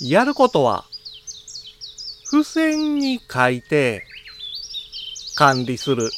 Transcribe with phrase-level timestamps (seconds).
[0.00, 0.84] やることは、
[2.30, 4.04] 付箋に書いて
[5.36, 6.10] 管理する。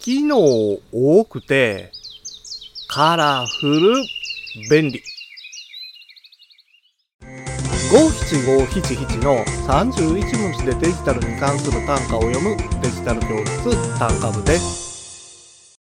[0.00, 1.90] 機能多くて
[2.88, 3.94] カラフル
[4.70, 5.02] 便利。
[7.92, 15.78] 五七五七七の31文字でデジタルに関する単価を読むデジタル教室単価部です。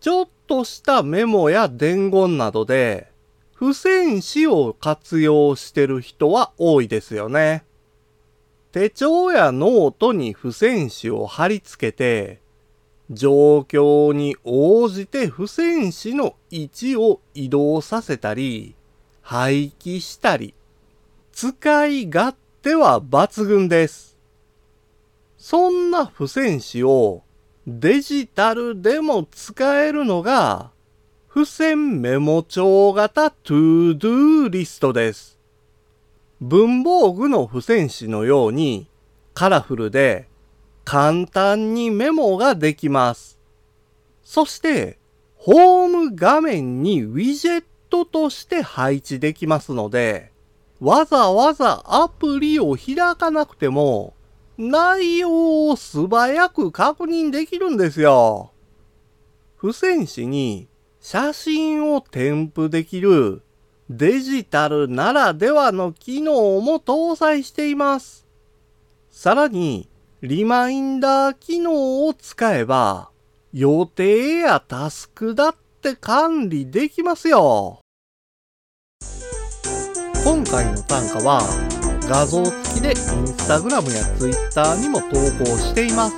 [0.00, 3.15] ちょっとしたメモや伝言などで
[3.58, 7.64] 付箋紙を活用してる人は多いですよね。
[8.72, 12.40] 手帳やノートに付箋紙を貼り付けて
[13.10, 18.74] 状況に応じて付箋紙の位置を移動させたり、
[19.22, 20.54] 廃棄したり、
[21.32, 24.16] 使い勝手は抜群です。
[25.38, 27.22] そんな付箋紙を
[27.66, 30.70] デジタルでも使えるのが、
[31.36, 35.38] 付箋メモ帳型 ToDo リストです。
[36.40, 38.88] 文房具の付箋紙のように
[39.34, 40.28] カラフルで
[40.86, 43.38] 簡単にメモができます。
[44.24, 44.96] そして、
[45.36, 50.32] ホーム画面にウィジェットとして配置できますので、
[50.80, 54.14] わざわざアプリを開かなくても、
[54.56, 58.52] 内容を素早く確認できるんですよ。
[59.60, 60.68] 付箋紙に
[61.08, 63.44] 写真を添付できる
[63.88, 68.26] デジタルならではの機能も搭載しています。
[69.08, 69.88] さらに、
[70.20, 73.10] リマインダー機能を使えば、
[73.52, 77.78] 予定やタスクだって管理できますよ。
[80.24, 81.40] 今回の単価は、
[82.08, 82.96] 画像付きでイン
[83.28, 86.16] スタグラムやツイッターにも投稿しています。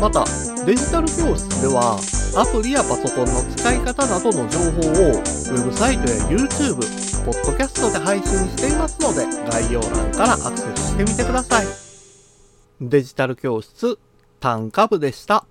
[0.00, 0.24] また、
[0.66, 2.00] デジタル教室では、
[2.36, 6.76] アプリやパソコンの使い方などの情報を、ウェブサイトや YouTube、
[7.24, 11.66] ポッドキャストで配信していますので、概要欄からアクセスしてみてください。
[12.80, 13.98] デジタル教室
[14.40, 15.44] 単価部でした。